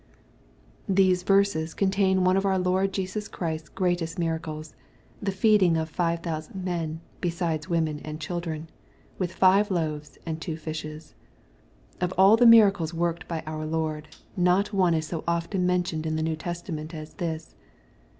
[0.89, 4.73] These verses contain one of our Lord Jesus Christ's greatest miracles^
[5.21, 8.67] the feeding of ^^ five thousand men, beside women and children,"
[9.19, 11.13] with five loaves and two fishes.
[11.99, 16.15] Of all the miracles worked by our Lord, not one is so often mentioned in
[16.15, 17.53] the New Testament as this.